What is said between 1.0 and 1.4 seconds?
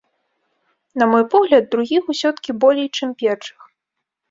На мой